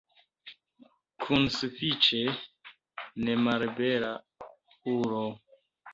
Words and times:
Kun 1.25 1.43
sufiĉe 1.57 2.23
nemalbela 3.27 4.13
ulo. 4.99 5.25